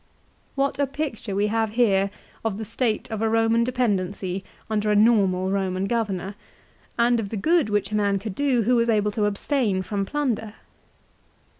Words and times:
What 0.55 0.79
a 0.79 0.87
picture 0.87 1.35
we 1.35 1.45
have 1.53 1.75
here 1.75 2.09
of 2.43 2.57
the 2.57 2.65
state 2.65 3.07
of 3.11 3.21
a 3.21 3.29
Roman 3.29 3.63
dependency 3.63 4.43
under 4.67 4.89
a 4.89 4.95
normal 4.95 5.47
Eoman 5.51 5.87
governor, 5.87 6.33
and 6.97 7.19
of 7.19 7.29
the 7.29 7.37
good 7.37 7.69
which 7.69 7.91
a 7.91 7.95
man 7.95 8.17
could 8.17 8.33
do 8.33 8.63
who 8.63 8.77
was 8.77 8.89
able 8.89 9.11
to 9.11 9.25
abstain 9.25 9.83
from 9.83 10.07
plunder 10.07 10.55